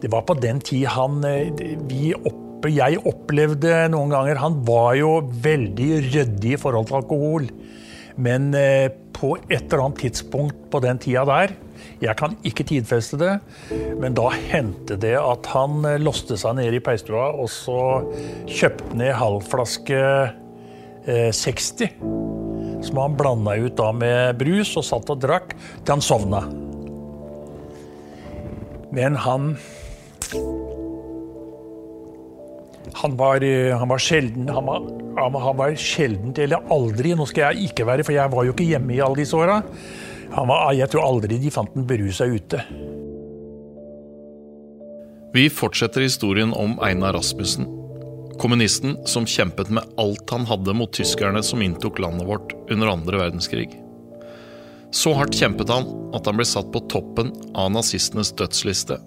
[0.00, 1.20] Det var på den tid han
[1.88, 7.46] vi opp Jeg opplevde noen ganger Han var jo veldig ryddig i forhold til alkohol.
[8.20, 8.50] Men
[9.16, 11.54] på et eller annet tidspunkt på den tida der
[12.00, 13.32] jeg kan ikke tidfeste det,
[14.00, 17.80] men da hendte det at han eh, låste seg ned i peistua, og så
[18.48, 21.90] kjøpte ned halv flaske eh, 60.
[22.86, 26.40] Som han blanda ut da med brus og satt og drakk til han sovna.
[28.96, 29.52] Men han
[32.92, 37.50] han var, eh, han var sjelden han var, han var sjeldent, eller aldri Nå skal
[37.50, 39.60] jeg ikke være, for jeg var jo ikke hjemme i alle disse åra.
[40.30, 42.62] Jeg tror aldri de fant den berusa ute.
[45.34, 47.66] Vi fortsetter historien om Einar Rasmussen.
[48.40, 53.20] Kommunisten som kjempet med alt han hadde mot tyskerne som inntok landet vårt under andre
[53.20, 53.68] verdenskrig.
[54.90, 55.86] Så hardt kjempet han
[56.16, 58.98] at han ble satt på toppen av nazistenes dødsliste.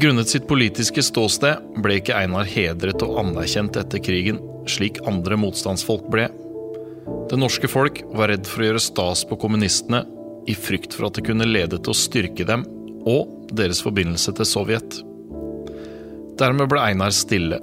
[0.00, 6.06] Grunnet sitt politiske ståsted ble ikke Einar hedret og anerkjent etter krigen, slik andre motstandsfolk
[6.08, 6.24] ble.
[7.28, 10.06] Det norske folk var redd for å gjøre stas på kommunistene,
[10.48, 12.64] i frykt for at det kunne lede til å styrke dem
[13.04, 14.96] og deres forbindelse til Sovjet.
[16.40, 17.60] Dermed ble Einar stille.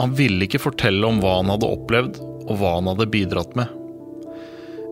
[0.00, 3.68] Han ville ikke fortelle om hva han hadde opplevd, og hva han hadde bidratt med.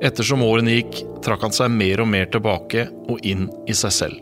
[0.04, 4.20] Ettersom årene gikk, trakk han seg mer og mer tilbake og inn i seg selv.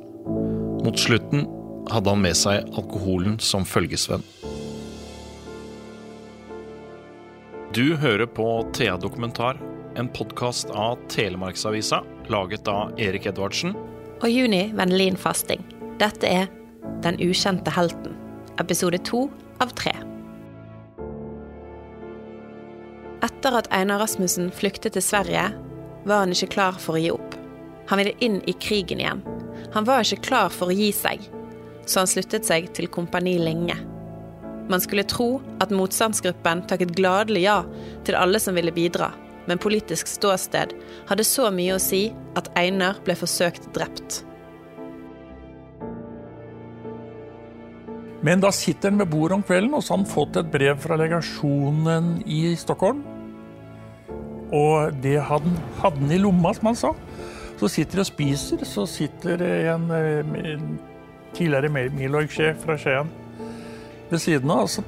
[0.85, 1.49] Mot slutten
[1.91, 4.25] hadde han med seg alkoholen som følgesvenn.
[7.75, 9.59] Du hører på Thea Dokumentar,
[9.99, 13.75] en podkast av Telemarksavisa, laget av Erik Edvardsen.
[14.23, 15.65] Og Juni Vennelin Fasting.
[15.99, 16.53] Dette er
[17.03, 18.13] Den ukjente helten,
[18.61, 19.27] episode to
[19.61, 19.93] av tre.
[23.25, 25.49] Etter at Einar Rasmussen flyktet til Sverige,
[26.05, 27.37] var han ikke klar for å gi opp.
[27.89, 29.25] Han ville inn i krigen igjen.
[29.75, 31.25] Han var ikke klar for å gi seg,
[31.87, 33.77] så han sluttet seg til Kompani Linge.
[34.71, 37.59] Man skulle tro at motstandsgruppen takket gladelig ja
[38.07, 39.11] til alle som ville bidra,
[39.49, 40.73] men politisk ståsted
[41.11, 42.07] hadde så mye å si
[42.39, 44.23] at Einar ble forsøkt drept.
[48.25, 50.79] Men da sitter han ved bordet om kvelden, og så har han fått et brev
[50.81, 53.03] fra legasjonen i Stockholm.
[54.55, 56.95] Og det hadde han, i lomma, som han sa.
[57.61, 59.45] Så sitter de og spiser, så sitter
[59.75, 60.65] en, en eh,
[61.37, 63.11] tidligere Milorg-sjef fra Skien
[64.11, 64.67] ved siden av.
[64.71, 64.85] Så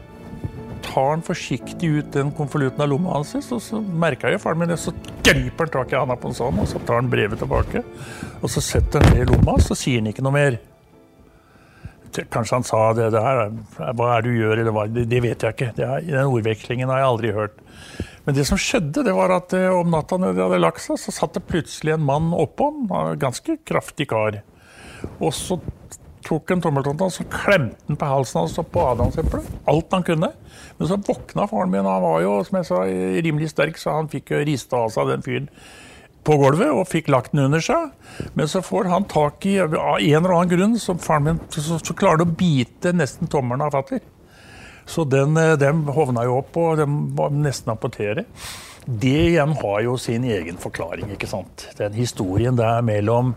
[0.86, 4.72] tar han forsiktig ut den konvolutten av lomma hans, og så merka jeg faren min
[4.72, 4.78] det.
[4.80, 4.94] Så
[5.26, 7.82] griper han tak i handa på en sånn, og så tar han brevet tilbake.
[8.40, 10.58] Og så setter han det i lomma, så sier han ikke noe mer.
[12.32, 15.42] Kanskje han sa det, det her, hva er det du gjør, eller hva, det, vet
[15.44, 15.72] jeg ikke.
[15.76, 17.58] Er, den ordvekslingen har jeg aldri hørt.
[18.24, 20.98] Men det som skjedde, det var at eh, om natta når de hadde lagt seg,
[20.98, 24.40] så satt det plutselig en mann oppå en ganske kraftig kar.
[25.20, 25.60] Og så
[26.26, 29.48] tok en tommeltotte og så klemte han på halsen hans og på adamseplet.
[29.70, 30.30] Alt han kunne.
[30.76, 31.88] Men så våkna faren min.
[31.88, 32.84] Han var jo som jeg sa,
[33.26, 35.50] rimelig sterk, så han fikk rista av seg den fyren
[36.26, 37.92] på gulvet og fikk lagt den under seg.
[38.34, 41.78] Men så får han tak i av en eller annen grunn så faren min så,
[41.78, 44.02] så klarer det å bite nesten tommelen av fatter.
[44.86, 48.26] Så den, den hovna jo opp, og den var nesten amputere.
[48.86, 51.66] Det igjen har jo sin egen forklaring, ikke sant.
[51.78, 53.34] Den historien der mellom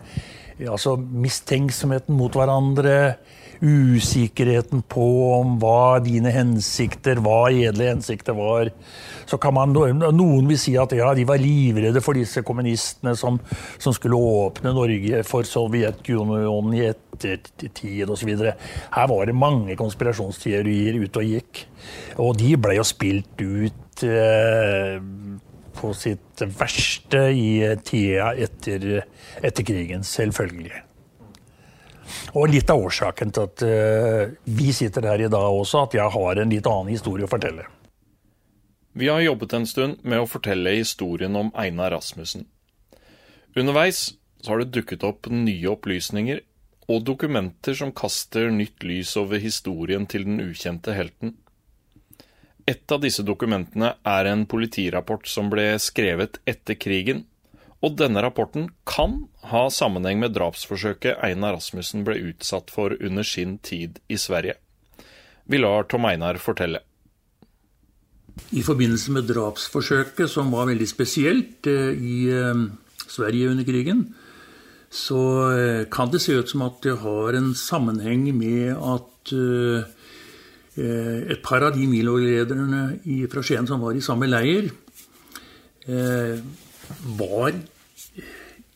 [0.67, 3.19] altså mistenksomheten mot hverandre,
[3.59, 5.05] usikkerheten på
[5.35, 8.71] om hva dine hensikter, hva edle hensikter var.
[9.27, 13.39] Så kan man, Noen vil si at ja, de var livredde for disse kommunistene som,
[13.77, 18.31] som skulle åpne Norge for Sovjetunionen i ettertid osv.
[18.39, 21.65] Her var det mange konspirasjonsteorier ute og gikk.
[22.23, 24.97] Og de ble jo spilt ut eh,
[25.79, 29.05] på sitt verste i tida etter,
[29.41, 30.83] etter krigen, selvfølgelig.
[32.37, 36.15] Og litt av årsaken til at uh, vi sitter her i dag også, at jeg
[36.15, 37.65] har en litt annen historie å fortelle.
[38.99, 42.47] Vi har jobbet en stund med å fortelle historien om Einar Rasmussen.
[43.57, 44.09] Underveis
[44.47, 46.41] har det dukket opp nye opplysninger
[46.89, 51.35] og dokumenter som kaster nytt lys over historien til den ukjente helten.
[52.69, 57.23] Et av disse dokumentene er en politirapport som ble skrevet etter krigen,
[57.81, 63.57] og denne rapporten kan ha sammenheng med drapsforsøket Einar Rasmussen ble utsatt for under sin
[63.65, 64.59] tid i Sverige.
[65.49, 66.83] Vi lar Tom Einar fortelle.
[68.53, 72.65] I forbindelse med drapsforsøket, som var veldig spesielt eh, i eh,
[73.07, 74.03] Sverige under krigen,
[74.93, 75.23] så
[75.55, 79.33] eh, kan det se ut som at det har en sammenheng med at
[80.79, 82.99] et par av de Milo-lederne
[83.31, 84.69] fra Skien som var i samme leir,
[85.87, 86.39] eh,
[87.19, 87.53] var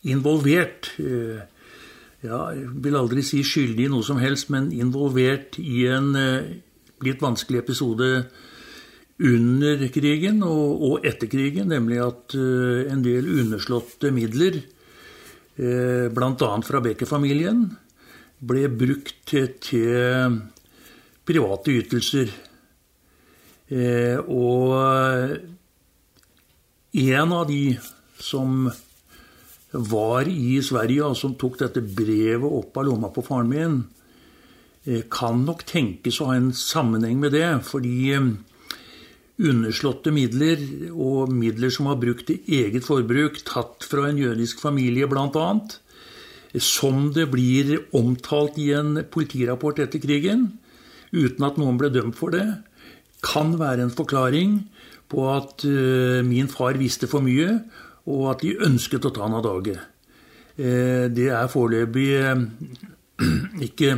[0.04, 0.92] involvert.
[0.98, 1.42] Eh,
[2.24, 6.12] ja, jeg vil aldri si skyldig i noe som helst, men involvert i en
[7.04, 8.08] litt vanskelig episode
[9.20, 14.56] under krigen og, og etter krigen, nemlig at en del underslåtte midler,
[15.54, 16.48] bl.a.
[16.64, 17.66] fra Becker-familien,
[18.40, 19.36] ble brukt
[19.68, 20.40] til
[21.26, 22.32] private ytelser.
[23.72, 25.38] Uh, og
[26.94, 27.78] en av de
[28.20, 28.68] som
[29.74, 33.80] var i Sverige, og som tok dette brevet opp av lomma på faren min,
[35.10, 37.48] kan nok tenkes å ha en sammenheng med det.
[37.66, 38.12] Fordi
[39.42, 40.60] underslåtte midler
[40.92, 45.48] og midler som var brukt til eget forbruk, tatt fra en jødisk familie bl.a.,
[46.62, 50.52] som det blir omtalt i en politirapport etter krigen,
[51.14, 52.44] uten at noen ble dømt for det,
[53.24, 54.58] kan være en forklaring
[55.08, 57.60] på at uh, min far visste for mye,
[58.10, 59.78] og at de ønsket å ta han av dage.
[60.58, 62.44] Uh, det er foreløpig uh,
[63.68, 63.94] ikke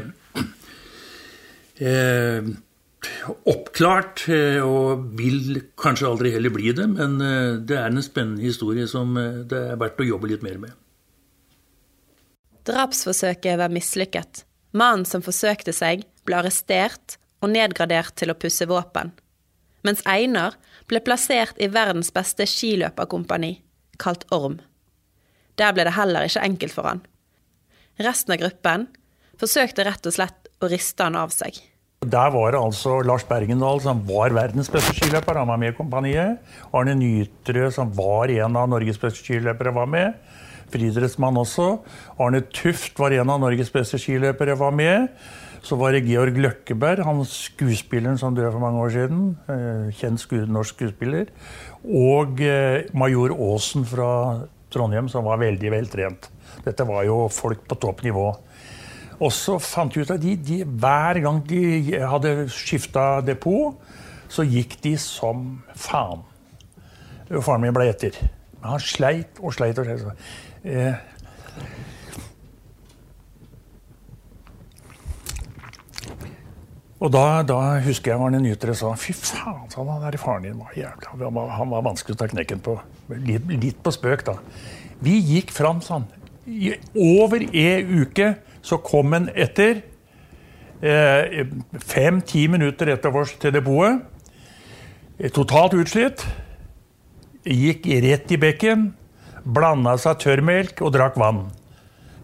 [3.46, 6.86] oppklart, eh, og vil kanskje aldri heller bli det.
[6.92, 10.44] Men eh, det er en spennende historie som eh, det er verdt å jobbe litt
[10.46, 10.74] mer med.
[12.66, 14.44] Drapsforsøket var mislykket.
[14.76, 19.12] Mannen som forsøkte seg, ble arrestert og nedgradert til å pusse våpen.
[19.86, 20.56] Mens Einar
[20.90, 23.52] ble plassert i verdens beste skiløperkompani,
[24.02, 24.58] kalt Orm.
[25.56, 27.04] Der ble det heller ikke enkelt for han.
[28.02, 28.90] Resten av gruppen
[29.40, 31.56] forsøkte rett og slett å riste han av seg.
[32.06, 35.38] Der var det altså Lars Bergendal, som var verdens beste skiløper.
[35.40, 36.42] Han var med i kompaniet.
[36.76, 40.18] Arne Nytrø, som var en av Norges beste skiløpere, var med.
[40.70, 41.70] Friidrettsmann også.
[42.20, 45.08] Arne Tuft var en av Norges beste skiløpere, var med.
[45.66, 49.22] Så var det Georg Løkkeberg, han skuespilleren som døde for mange år siden.
[49.50, 51.32] Eh, kjent sku, norsk skuespiller.
[51.82, 54.10] Og eh, major Aasen fra
[54.70, 56.28] Trondheim, som var veldig veltrent.
[56.62, 58.28] Dette var jo folk på topp nivå.
[59.16, 61.64] Og så fant vi ut at de, de, hver gang de
[61.98, 63.74] hadde skifta depot,
[64.30, 66.22] så gikk de som faen.
[67.40, 68.14] Faren min ble etter.
[68.60, 70.26] Men han sleit og sleit og sleit.
[70.62, 70.94] Eh.
[76.96, 80.56] Og da, da, husker jeg Arne Nytre sa fy faen, sa han der faren din
[80.56, 81.10] var jævlig.
[81.10, 82.78] Han var, han var vanskelig å ta knekken på.
[83.12, 84.38] Litt, litt på spøk, da.
[85.04, 86.06] Vi gikk fram sånn.
[86.48, 89.82] I over ei uke så kom han etter.
[90.80, 91.44] Eh,
[91.84, 94.00] Fem-ti minutter etter oss til depotet.
[95.36, 96.24] Totalt utslitt.
[97.44, 98.88] Gikk rett i bekken.
[99.44, 101.44] Blanda seg tørrmelk og drakk vann.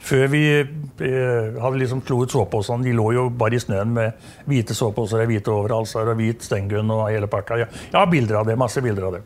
[0.02, 2.82] Før vi eh, hadde liksom kloet såpeposene.
[2.86, 7.04] De lå jo bare i snøen med hvite såpeposer, hvite overhalser og hvit stengun og
[7.06, 7.60] hele pakka.
[7.60, 8.58] Ja, ja, bilder av det.
[8.58, 9.22] Masse bilder av det.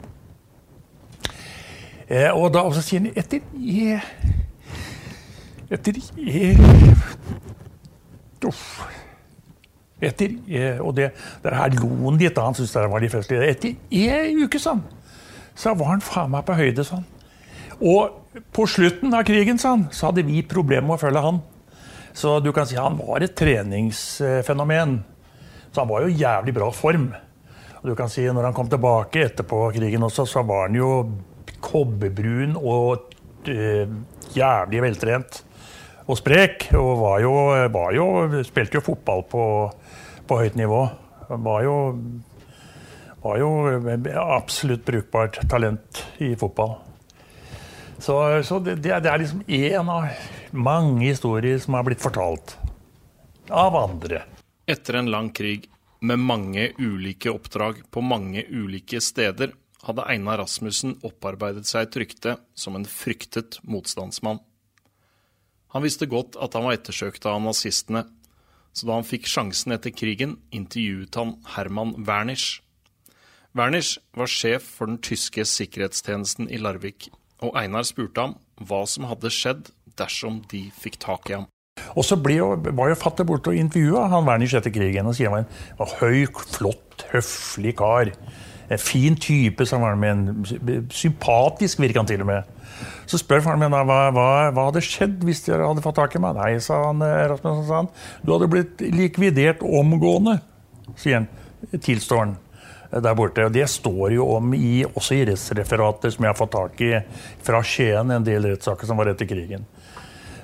[2.06, 4.02] Eh, og da og sier han etter jeg,
[5.72, 5.96] etter
[8.46, 8.66] Uff.
[9.96, 10.36] Etter
[10.84, 11.08] Og det,
[11.42, 13.40] det her lo han litt, han syntes det var de festlig.
[13.48, 14.84] Etter ei uke, sånn,
[15.56, 17.02] så var han faen meg på høyde, sånn.
[17.80, 21.42] Og på slutten av krigen, sånn, så hadde vi problemer med å følge han.
[22.16, 24.98] Så du kan si han var et treningsfenomen.
[25.68, 27.10] Så han var jo jævlig bra form.
[27.82, 30.90] Og du kan si når han kom tilbake etterpå krigen også, så var han jo
[31.60, 33.12] kobberbrun og
[33.52, 33.92] øh,
[34.32, 35.42] jævlig veltrent
[36.06, 36.70] og sprek.
[36.78, 37.34] Og var jo,
[37.74, 38.08] var jo,
[38.48, 39.44] spilte jo fotball på,
[40.26, 40.82] på høyt nivå.
[41.28, 41.76] Var jo,
[43.26, 43.52] var jo
[44.24, 46.78] absolutt brukbart talent i fotball.
[47.98, 50.08] Så, så det, det, er liksom én av
[50.52, 52.56] mange historier som har blitt fortalt
[53.50, 54.24] av andre.
[54.66, 55.68] Etter en lang krig
[56.00, 59.54] med mange ulike oppdrag på mange ulike steder
[59.86, 64.42] hadde Einar Rasmussen opparbeidet seg et rykte som en fryktet motstandsmann.
[65.74, 68.06] Han visste godt at han var ettersøkt av nazistene,
[68.76, 72.60] så da han fikk sjansen etter krigen, intervjuet han Herman Wernisch.
[73.56, 77.08] Wernisch var sjef for den tyske sikkerhetstjenesten i Larvik,
[77.44, 81.46] og Einar spurte ham hva som hadde skjedd dersom de fikk tak i ham.
[81.96, 85.06] Og så ble jo, var jo fatter borte og intervjua han Wernisch etter krigen.
[85.06, 85.46] og sier han
[85.78, 86.26] var en høy,
[86.56, 88.12] flott, høflig kar.
[88.72, 90.88] En fin type, sa han med.
[90.90, 92.48] Sympatisk virka han til og med.
[93.06, 96.22] Så spør faren min hva, hva, hva hadde skjedd hvis de hadde fått tak i
[96.22, 96.36] meg.
[96.40, 97.92] Nei, sa han, eh, Rasmussen, sa han.
[98.24, 100.40] Du hadde blitt likvidert omgående,
[100.98, 101.30] sier han.
[101.80, 102.34] Tilstår han
[103.02, 103.48] der borte.
[103.52, 106.92] Det står jo om i, også i rettsreferater som jeg har fått tak i
[107.46, 109.66] fra Skien, en del rettssaker som var etter krigen.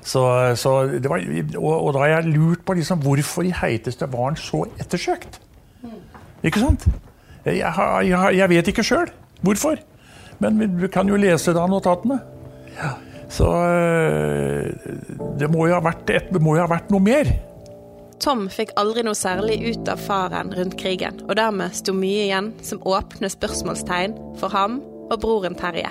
[0.03, 0.23] Så,
[0.59, 0.73] så
[1.07, 1.23] var,
[1.61, 5.39] og, og, da har jeg lurt på liksom, hvorfor i heiteste var han så ettersøkt.
[6.43, 6.89] Ikke sant?
[7.47, 9.11] Jeg, jeg, jeg vet ikke sjøl
[9.43, 9.79] hvorfor.
[10.43, 12.19] Men vi kan jo lese da notatene.
[12.75, 12.97] Ja.
[13.33, 14.73] Så eh,
[15.39, 17.31] det må jo ha vært, et, må jo ha vært noe mer.
[18.21, 22.53] Tom fikk aldri noe særlig ut av faren rundt krigen, og dermed sto mye igjen
[22.65, 25.91] som åpne spørsmålstegn for ham og broren Terje.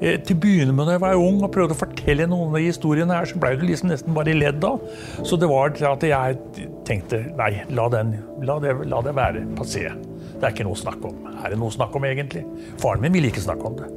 [0.00, 2.58] Eh, til å begynne med da jeg var ung og prøvde å fortelle noen av
[2.58, 4.82] de historiene her, så ble det liksom nesten bare ledd av.
[5.26, 9.86] Så det var at jeg tenkte nei, la, den, la, det, la det være passé.
[10.34, 11.28] Det er ikke noe å snakke om.
[11.40, 12.44] Er det noe å snakke om egentlig?
[12.82, 13.90] Faren min ville ikke snakke om det.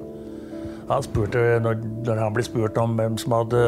[0.88, 3.64] Han spurte, når, når han ble spurt om hvem som hadde,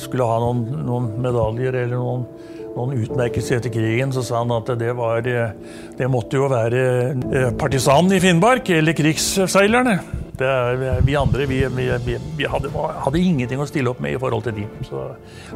[0.00, 2.26] skulle ha noen, noen medaljer eller noen,
[2.76, 7.48] noen utmerkelser etter krigen, så sa han at det, var, det måtte jo være eh,
[7.58, 9.96] partisanen i Finnmark eller krigsseilerne.
[10.42, 14.46] Er, vi andre vi, vi, vi hadde, hadde, ingenting å stille opp med i forhold
[14.48, 14.64] til de.
[14.88, 15.02] Så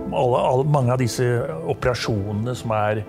[0.05, 1.25] alle, alle, mange av disse
[1.73, 3.01] operasjonene som er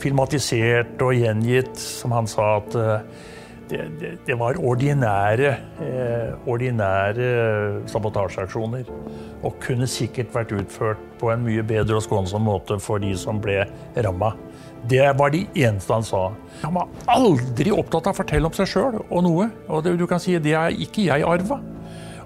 [0.00, 3.26] filmatisert og gjengitt, som han sa at eh,
[3.70, 7.28] det, det, var ordinære, eh, ordinære
[7.90, 8.88] sabotasjeaksjoner.
[9.42, 13.40] Og kunne sikkert vært utført på en mye bedre og skånsom måte for de som
[13.42, 13.64] ble
[13.96, 14.34] ramma.
[14.86, 16.28] Det var de eneste han sa.
[16.62, 19.48] Han var aldri opptatt av å fortelle om seg sjøl og noe.
[19.66, 21.58] Og det, du kan si det er ikke jeg arva.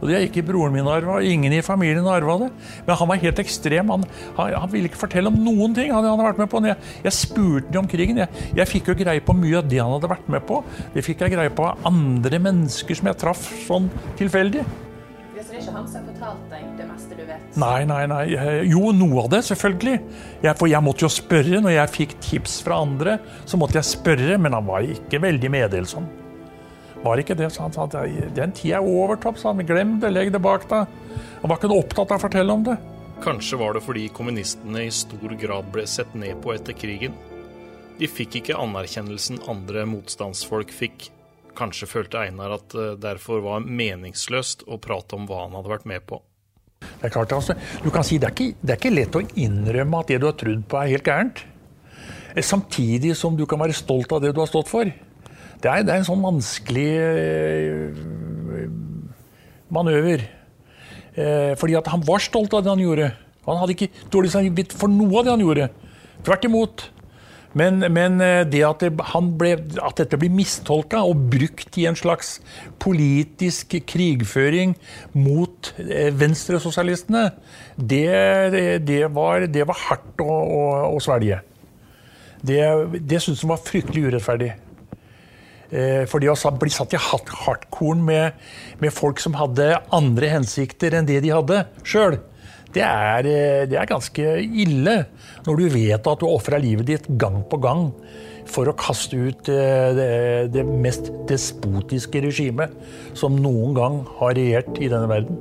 [0.01, 2.51] Og det er ikke broren min arva, ingen i familien arva det.
[2.87, 3.93] Men han var helt ekstrem.
[3.93, 4.07] Han,
[4.39, 6.63] han, han ville ikke fortelle om noen ting han hadde vært med på.
[6.71, 8.23] Jeg, jeg spurte ham om krigen.
[8.25, 10.63] Jeg, jeg, fikk jo greie på mye av det han hadde vært med på.
[10.95, 13.91] Det fikk jeg greie på av andre mennesker som jeg traff sånn
[14.21, 14.65] tilfeldig.
[15.41, 17.57] Så det er ikke han som har fortalt deg det meste du vet?
[17.59, 18.25] Nei, nei, nei.
[18.69, 19.97] Jo, noe av det, selvfølgelig.
[20.45, 21.63] Jeg, for jeg måtte jo spørre.
[21.65, 25.51] Når jeg fikk tips fra andre, så måtte jeg spørre, men han var ikke veldig
[25.57, 26.07] meddelsom.
[27.01, 27.73] Var ikke det, sa han.
[27.73, 29.65] Sa, den tida er over, Topp, sa han.
[29.67, 30.91] Glem det, legg det bak deg.
[31.41, 32.77] Han var ikke noe opptatt av å fortelle om det.
[33.25, 37.17] Kanskje var det fordi kommunistene i stor grad ble sett ned på etter krigen.
[38.01, 41.11] De fikk ikke anerkjennelsen andre motstandsfolk fikk.
[41.57, 45.89] Kanskje følte Einar at det derfor var meningsløst å prate om hva han hadde vært
[45.89, 46.21] med på.
[46.81, 49.25] Det er klart, altså, du kan si det er, ikke, det er ikke lett å
[49.43, 51.45] innrømme at det du har trodd på, er helt gærent.
[52.41, 54.89] Samtidig som du kan være stolt av det du har stått for.
[55.61, 57.99] Det er, det er en sånn vanskelig øh,
[59.73, 60.25] manøver.
[61.19, 63.11] Eh, fordi at han var stolt av det han gjorde.
[63.49, 65.69] Han hadde ikke dårlig samvittighet for noe av det han gjorde.
[66.27, 66.87] Tvert imot.
[67.59, 69.53] Men, men eh, det at, det, ble,
[69.83, 72.37] at, dette blir mistolka og brukt i en slags
[72.83, 74.77] politisk krigføring
[75.19, 77.27] mot eh, venstresosialistene,
[77.75, 78.07] det,
[78.87, 80.65] det, var, det var hardt å, å,
[80.95, 81.43] å svelge.
[82.41, 82.61] Det,
[83.03, 84.55] det syntes han var fryktelig urettferdig.
[85.71, 88.41] Eh, for det å bli satt i hardkorn med,
[88.83, 92.19] med, folk som hadde andre hensikter enn det de hadde sjøl,
[92.75, 94.97] det, eh, det, er ganske ille.
[95.47, 97.91] Når du vet at du ofra livet ditt gang på gang
[98.51, 100.11] for å kaste ut eh, det,
[100.57, 102.75] det mest despotiske regimet
[103.15, 105.39] som noen gang har regjert i denne verden.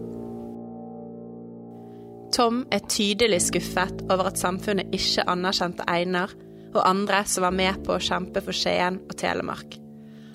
[2.30, 6.38] Tom er tydelig skuffet over at samfunnet ikke anerkjente Einar
[6.70, 9.80] og andre som var med på å kjempe for Skien og Telemark.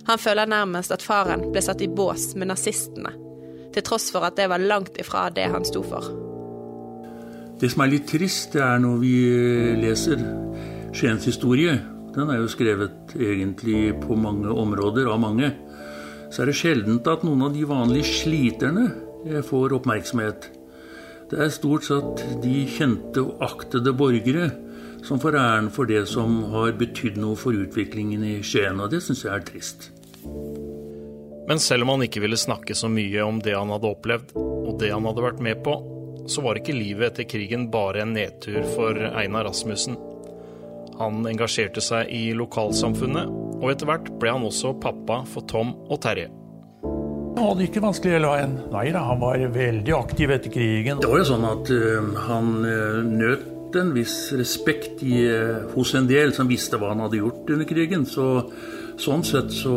[0.09, 3.15] Han føler nærmest at faren ble satt i bås med nazistene,
[3.73, 6.11] til tross for at det var langt ifra det han sto for.
[7.61, 9.15] Det som er litt trist, det er når vi
[9.81, 10.21] leser
[10.95, 11.79] Skiens historie.
[12.15, 15.49] Den er jo skrevet egentlig på mange områder av mange.
[16.31, 18.89] Så er det sjeldent at noen av de vanlige sliterne
[19.49, 20.51] får oppmerksomhet.
[21.31, 24.51] Det er stort sett de kjente og aktede borgere
[25.05, 29.03] som får æren for det som har betydd noe for utviklingen i Skien, og det
[29.05, 29.91] syns jeg er trist.
[31.49, 34.79] Men selv om han ikke ville snakke så mye om det han hadde opplevd, og
[34.81, 35.77] det han hadde vært med på,
[36.29, 39.99] så var ikke livet etter krigen bare en nedtur for Einar Rasmussen.
[40.99, 43.29] Han engasjerte seg i lokalsamfunnet,
[43.61, 46.31] og etter hvert ble han også pappa for Tom og Terje.
[47.35, 48.53] Han hadde ikke vanskelig hele veien.
[48.71, 51.01] Nei da, han var veldig aktiv etter krigen.
[51.03, 55.97] Det var jo sånn at uh, han uh, nøt en viss respekt i, uh, hos
[55.99, 58.07] en del som visste hva han hadde gjort under krigen.
[58.07, 58.29] Så
[59.01, 59.75] Sånn sett så,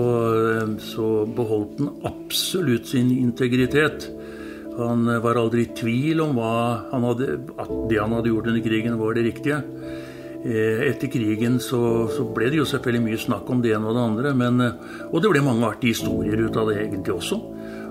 [0.84, 4.10] så beholdt han absolutt sin integritet.
[4.78, 9.18] Han var aldri i tvil om hadde, at det han hadde gjort under krigen, var
[9.18, 9.64] det riktige.
[10.46, 11.80] Eh, etter krigen så,
[12.14, 14.34] så, ble det jo selvfølgelig mye snakk om det ene og det andre.
[14.38, 17.40] Men, eh, og det ble mange artige historier ut av det egentlig også.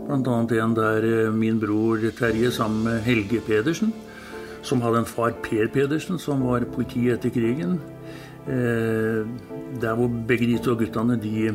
[0.06, 0.37] Bl.a.
[0.62, 3.90] en der eh, min bror Terje sammen med Helge Pedersen,
[4.62, 7.80] som hadde en far Per Pedersen, som var politi etter krigen.
[8.46, 9.26] Eh,
[9.80, 11.48] der hvor begge de to guttene de,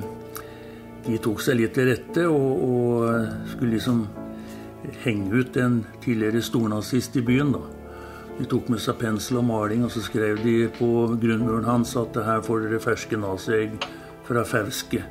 [1.05, 3.05] de tok seg litt til rette og, og,
[3.53, 4.01] skulle liksom
[5.05, 7.53] henge ut en tidligere stornazist i byen.
[7.55, 7.62] da.
[8.39, 10.89] De tok med seg pensel og maling, og så skrev de på
[11.21, 13.77] grunnmuren hans at her får dere ferske naziegg
[14.27, 15.03] fra Fauske.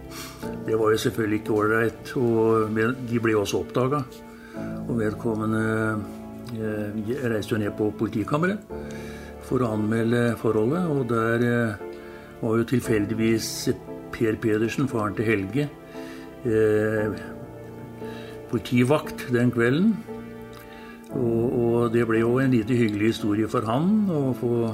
[0.66, 2.76] Det var jo selvfølgelig ikke ålreit, og
[3.08, 4.04] de ble også oppdaga.
[4.88, 5.64] Og vedkommende
[6.50, 8.58] Jeg reiste jo ned på politikammeret
[9.50, 11.45] for å anmelde forholdet, og der
[12.40, 13.50] var jo tilfeldigvis
[14.14, 15.66] Per Pedersen, faren til Helge,
[18.50, 19.92] politivakt den kvelden.
[21.11, 24.71] Og, og, det ble jo en lite hyggelig historie for han å få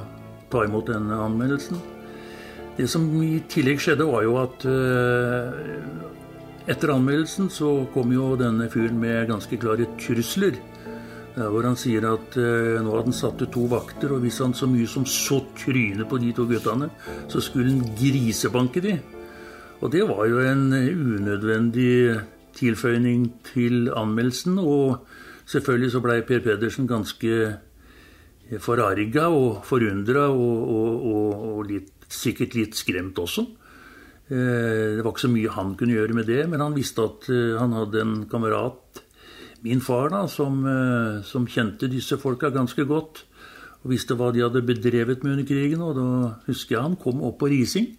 [0.52, 1.80] ta imot denne anmeldelsen.
[2.76, 5.56] Det som i tillegg skjedde, var jo at uh,
[6.68, 10.59] etter anmeldelsen så kom jo denne fyren med ganske klare trusler.
[11.37, 14.55] Hvor han sier at eh, nå hadde han satt ut to vakter, og hvis han
[14.57, 16.88] så mye som så trynet på de to guttene,
[17.28, 18.95] så skulle han grisebanke de.
[19.85, 22.16] Og det var jo en unødvendig
[22.57, 24.57] tilføyning til anmeldelsen.
[24.62, 25.05] Og
[25.45, 27.35] selvfølgelig så blei Per Pedersen ganske
[28.62, 33.45] forarga og forundra og, og, og, og litt, sikkert litt skremt også.
[34.26, 37.28] Det var ikke så mye han kunne gjøre med det, men han visste at
[37.61, 39.05] han hadde en kamerat,
[39.66, 40.62] min far, da, som,
[41.26, 43.25] som kjente disse folka ganske godt.
[43.82, 45.82] Og visste hva de hadde bedrevet med under krigen.
[45.85, 46.08] Og da
[46.49, 47.92] husker jeg han kom opp på Rising.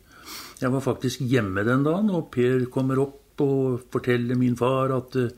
[0.60, 5.16] Jeg var faktisk hjemme den dagen, og Per kommer opp og forteller min far at
[5.22, 5.30] uh,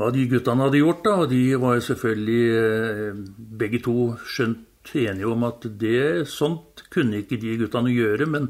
[0.00, 1.02] hva de guttene hadde gjort.
[1.04, 3.22] da, og De var jo selvfølgelig uh,
[3.60, 8.26] begge to skjønt enige om at det sånt kunne ikke de guttene gjøre.
[8.26, 8.48] Men,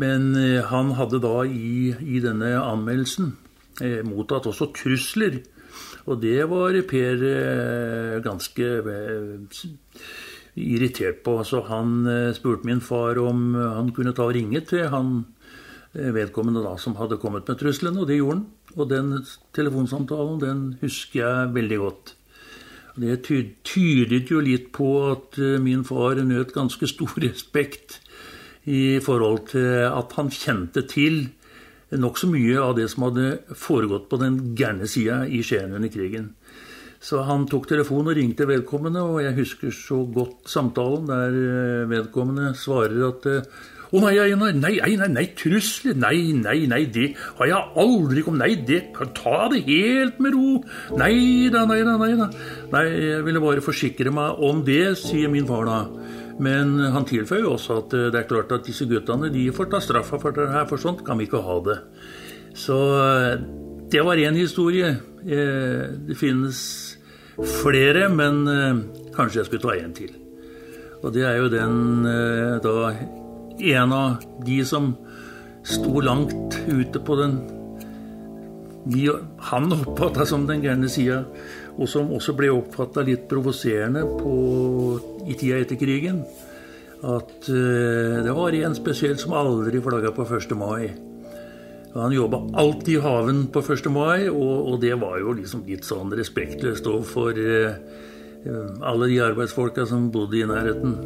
[0.00, 0.32] men
[0.70, 3.34] han hadde da i, i denne anmeldelsen
[4.08, 5.42] mottatt også trusler.
[6.06, 7.24] Og det var Per
[8.24, 8.68] ganske
[10.56, 11.36] irritert på.
[11.44, 15.24] Så han spurte min far om han kunne ta og ringe til han
[15.90, 18.46] Eh, vedkommende da som hadde kommet med trusselen, og det gjorde han.
[18.76, 19.08] Og den
[19.56, 22.12] telefonsamtalen den husker jeg veldig godt.
[23.00, 27.98] Det tydet jo litt på at eh, min far nøt ganske stor respekt
[28.70, 31.24] i forhold til at han kjente til
[31.98, 36.34] nokså mye av det som hadde foregått på den gærne sida i Skien under krigen.
[37.00, 41.84] Så han tok telefonen og ringte vedkommende, og jeg husker så godt samtalen der eh,
[41.88, 43.30] vedkommende svarer at
[43.90, 47.08] å nei, nei, nei, nei, nei, trusler, nei, nei, nei, det
[47.40, 50.60] har jeg aldri kommet Nei, det kan ta det helt med ro.
[51.00, 52.28] Nei da, nei da, nei da.
[52.70, 55.80] Nei, jeg ville bare forsikre meg om det, sier min far da.
[56.40, 59.80] Men han tilføyer jo også at det er klart at disse guttene de får ta
[59.84, 61.78] straffa for det her, for sånt kan vi ikke ha det.
[62.56, 62.76] Så
[63.92, 64.94] det var én historie.
[65.20, 66.56] Det finnes
[67.60, 68.42] flere, men
[69.14, 70.16] kanskje jeg skulle ta en til.
[71.00, 72.04] Og det er jo den
[72.64, 72.90] da
[73.60, 74.94] en av de som
[75.68, 77.40] sto langt ute på den
[79.50, 81.24] Han oppfatta som den gærne sida,
[81.80, 84.04] og som også ble oppfatta litt provoserende
[85.26, 86.22] i tida etter krigen.
[87.00, 90.52] At uh, det var en spesiell som aldri flagga på 1.
[90.60, 90.90] mai.
[91.94, 93.88] Han jobba alltid i haven på 1.
[93.90, 97.72] mai, og, og, det var jo liksom litt sånn respektløst overfor uh,
[98.86, 100.98] alle de arbeidsfolka som bodde i nærheten.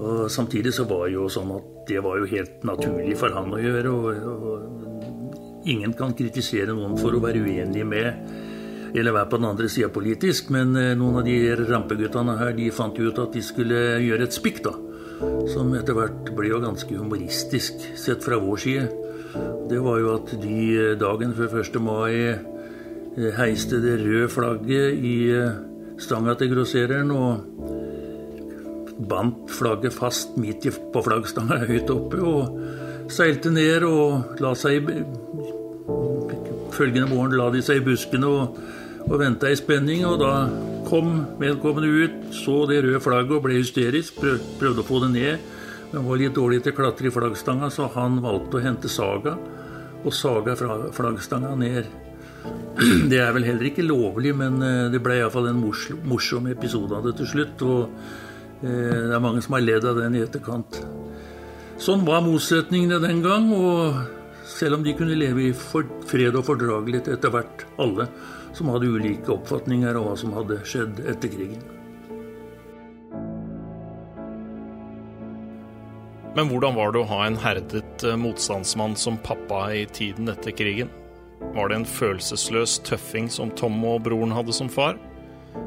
[0.00, 3.50] Og Samtidig så var det jo sånn at det var jo helt naturlig for han
[3.52, 3.90] å gjøre.
[3.90, 8.49] Og, og ingen kan kritisere noen for å være uenig med
[8.94, 12.70] eller være på den andre sida politisk, men eh, noen av de rampeguttene her de
[12.74, 14.74] fant ut at de skulle gjøre et spikk, da.
[15.52, 18.86] Som etter hvert ble jo ganske humoristisk sett fra vår side.
[19.70, 21.80] Det var jo at de eh, dagen før 1.
[21.84, 25.16] mai eh, heiste det røde flagget i
[26.00, 27.10] stanga til grossereren.
[27.10, 27.78] og
[29.08, 34.90] bandt flagget fast midt på flaggstanga høyt oppe og seilte ned og la seg
[36.74, 38.58] Følgende morgen la de seg i buskene og,
[39.06, 40.04] og venta i spenning.
[40.08, 40.32] Og da
[40.88, 44.20] kom vedkommende ut, så det røde flagget og ble hysterisk.
[44.22, 45.48] Prøv, prøvde å få det ned,
[45.92, 49.36] men var litt dårlig til å klatre i flaggstanga, så han valgte å hente saga
[50.00, 51.90] og saga fra flaggstanga ned.
[53.10, 57.04] Det er vel heller ikke lovlig, men eh, det ble iallfall en morsom episode av
[57.04, 57.64] det til slutt.
[57.68, 57.90] og
[58.62, 60.82] Eh, det er mange som har ledd av den i etterkant.
[61.80, 64.02] Sånn var motsetningene den gang, og
[64.50, 68.08] selv om de kunne leve i fred og fordragelighet etter hvert, alle
[68.56, 71.62] som hadde ulike oppfatninger av hva som hadde skjedd etter krigen.
[76.36, 80.54] Men hvordan var det å ha en herdet eh, motstandsmann som pappa i tiden etter
[80.54, 80.90] krigen?
[81.56, 84.98] Var det en følelsesløs tøffing som Tom og broren hadde som far?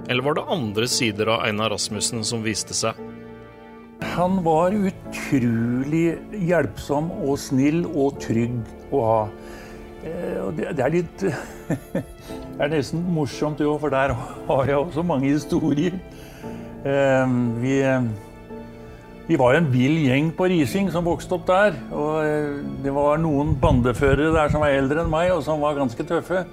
[0.08, 2.96] Eller var det andre sider av Einar Rasmussen som viste seg?
[4.12, 8.60] Han var utrolig hjelpsom og snill og trygg
[8.94, 9.20] å ha.
[10.04, 11.24] Eh, det er litt
[12.54, 15.96] Det er nesten morsomt, jo, for der har jeg også mange historier.
[16.86, 17.78] Eh, vi,
[19.30, 21.80] vi var en vill gjeng på Rising som vokste opp der.
[21.96, 25.80] Og eh, det var noen bandeførere der som var eldre enn meg, og som var
[25.80, 26.44] ganske tøffe.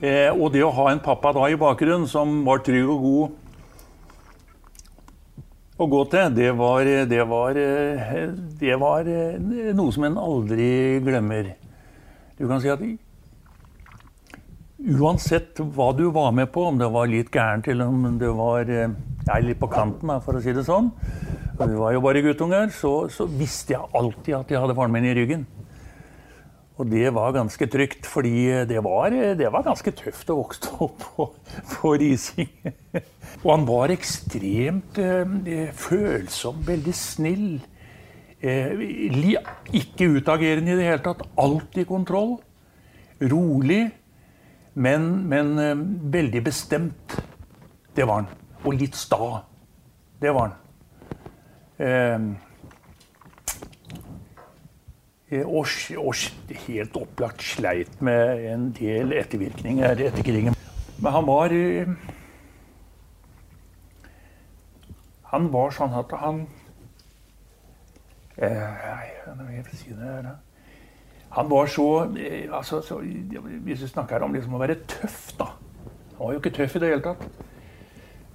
[0.00, 3.39] Og det å ha en pappa da i bakgrunnen som var trygg og god
[5.80, 8.24] å gå til, det var, det var, eh,
[8.60, 9.38] det var eh,
[9.76, 11.54] noe som en aldri glemmer.
[12.36, 12.82] Du kan si at
[14.80, 18.68] uansett hva du var med på, om det var litt gærent eller om det var
[18.68, 18.92] eh,
[19.26, 20.92] ja, litt på kanten, for å si det sånn,
[21.60, 25.08] vi var jo bare guttunger, så, så visste jeg alltid at jeg hadde faren min
[25.10, 25.44] i ryggen.
[26.80, 31.02] Og det var ganske trygt, fordi det var, det var ganske tøft å vokse opp
[31.02, 31.26] på,
[31.74, 32.48] på Rising.
[33.42, 37.60] Og han var ekstremt eh, følsom, veldig snill.
[38.40, 38.80] Eh,
[39.76, 41.26] ikke utagerende i det hele tatt.
[41.40, 42.38] Alltid kontroll.
[43.20, 43.82] Rolig,
[44.80, 47.20] men, men eh, veldig bestemt.
[47.92, 48.30] Det var han.
[48.64, 49.42] Og litt sta.
[50.20, 50.56] Det var han.
[55.30, 55.66] Eh, Eh, og,
[55.96, 56.14] og,
[56.66, 60.56] helt opplagt sleit med en del ettervirkninger etter krigen.
[61.00, 61.92] Men han var eh,
[65.30, 66.40] Han var sånn at han
[68.36, 70.32] eh, si her,
[71.30, 71.86] Han var så,
[72.50, 75.52] altså, så Hvis vi snakker om liksom å være tøff, da
[76.16, 77.22] Han var jo ikke tøff i det hele tatt.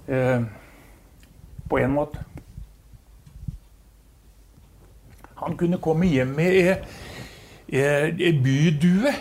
[0.08, 0.40] Eh,
[1.68, 2.24] på en måte.
[5.46, 6.86] Han kunne komme hjem med
[7.70, 9.12] ei bydue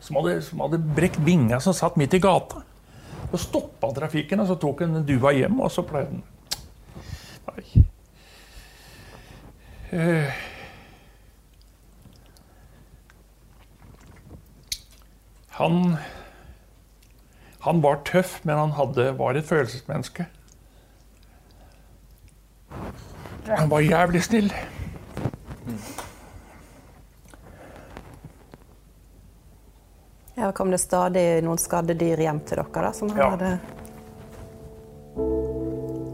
[0.00, 2.62] som hadde, som hadde brekt vinga som satt midt i gata.
[3.28, 6.22] Og stoppa trafikken, og så tok han dua hjem, og så pleide han
[7.48, 7.82] Nei.
[9.98, 10.38] Eh.
[15.58, 15.96] Han
[17.60, 20.26] Han var tøff, men han hadde, var et følelsesmenneske.
[23.48, 24.52] Han var jævlig snill.
[30.38, 32.82] Ja, Kom det stadig noen skadde dyr hjem til dere?
[32.86, 33.28] da, som han ja.
[33.34, 33.58] hadde...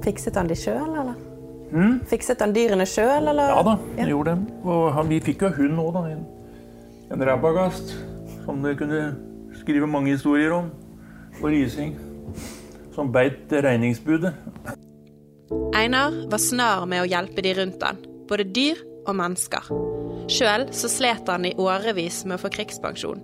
[0.05, 1.17] Fikset han de sjøl, eller?
[1.73, 1.99] Mm?
[2.09, 3.53] Fikset han dyrene sjøl, eller?
[3.53, 4.09] Ja da, han ja.
[4.15, 4.57] gjorde det.
[4.65, 6.03] Og han, vi fikk jo hund òg, da.
[6.15, 6.25] En,
[7.13, 7.93] en rabagast
[8.47, 9.03] som det kunne
[9.61, 10.73] skrive mange historier om
[11.43, 11.97] Og Rising.
[12.95, 14.33] Som beit regningsbudet.
[15.75, 17.99] Einar var snar med å hjelpe de rundt han,
[18.31, 19.71] både dyr og mennesker.
[20.33, 23.23] Sjøl så slet han i årevis med å få krigspensjon,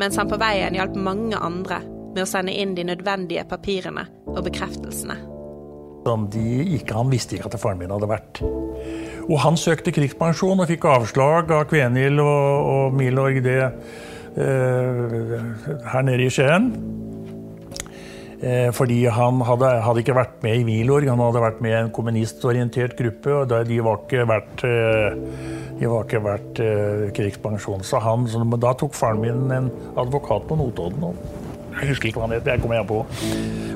[0.00, 1.80] mens han på veien hjalp mange andre
[2.12, 5.16] med å sende inn de nødvendige papirene og bekreftelsene.
[6.02, 8.42] De ikke, han visste ikke at faren min hadde vært.
[9.28, 15.14] Og han søkte krigspensjon og fikk avslag av Kvenhild og, og Milorg det eh,
[15.92, 16.72] her nede i Skien.
[18.42, 21.76] Eh, fordi han hadde, hadde, ikke vært med i Milorg, han hadde vært med i
[21.78, 23.36] en kommunistorientert gruppe.
[23.38, 27.86] og De var ikke verdt, eh, var ikke verdt eh, krigspensjon.
[27.86, 31.14] Så han, så da tok faren min en advokat på Notodden.
[31.78, 33.00] Jeg husker ikke hva han het, det kommer jeg på.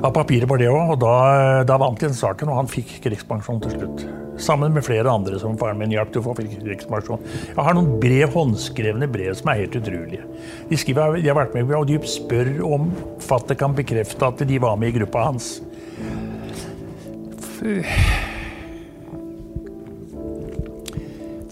[0.05, 1.17] Av papiret var det òg, og da,
[1.65, 4.09] da vant han saken, og han fikk krigspensjon til slutt.
[4.39, 7.23] Sammen med flere andre som faren min hjalp til å få krigspensjon.
[7.49, 10.27] Jeg har noen brev, håndskrevne brev som er helt utrolige.
[10.69, 12.91] De skriver, de har vært med, og de spør om
[13.25, 15.55] fatter kan bekrefte at de var med i gruppa hans.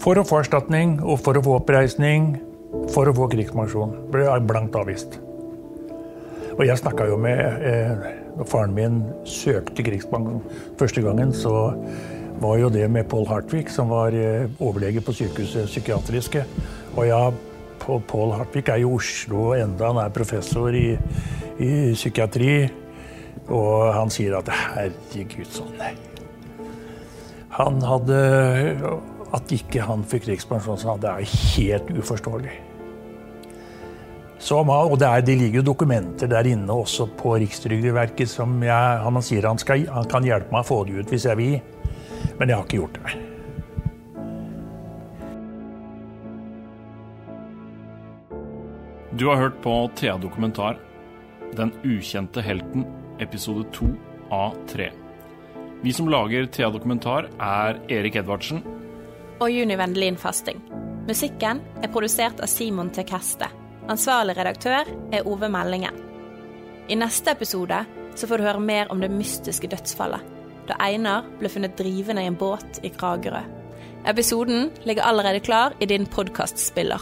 [0.05, 2.35] For å få erstatning og for å få oppreisning,
[2.93, 3.95] for å få krigspensjon.
[4.13, 5.17] Ble blankt avvist.
[6.55, 8.05] Og jeg snakka jo med eh,
[8.47, 10.43] faren min søkte krigspensjon
[10.79, 11.73] første gangen, så
[12.41, 16.45] var jo det med Paul Hartvig, som var eh, overlege på sykehuset psykiatriske.
[16.95, 17.21] Og ja,
[17.85, 20.95] Paul Hartvig er i Oslo enda, han er professor i,
[21.59, 22.67] i psykiatri.
[23.45, 25.75] Og han sier at herregud, sånn
[27.53, 28.15] Han hadde
[29.35, 31.01] At ikke han fikk krigspensjon, han.
[31.03, 32.55] det er helt uforståelig.
[34.45, 38.99] Som, og det, er, det, ligger jo dokumenter der inne også på Rikstrygdeverket som jeg,
[39.01, 41.55] han sier han, skal, han kan hjelpe meg å få det ut hvis jeg vil.
[42.39, 43.15] Men jeg har ikke gjort det.
[49.15, 50.79] Du har hørt på Thea Dokumentar,
[51.55, 52.83] Den ukjente helten,
[53.19, 53.85] episode 2
[54.33, 54.89] av 3.
[55.81, 58.59] Vi som lager Thea Dokumentar, er Erik Edvardsen.
[59.39, 60.59] Og Juni Vendelin Fasting.
[61.07, 63.47] Musikken er produsert av Simon Tekeste.
[63.87, 65.95] Ansvarlig redaktør er Ove Meldingen.
[66.89, 67.85] I neste episode
[68.19, 70.19] så får du høre mer om det mystiske dødsfallet,
[70.69, 73.43] da Einar ble funnet drivende i en båt i Kragerø.
[74.05, 77.01] Episoden ligger allerede klar i din podkastspiller.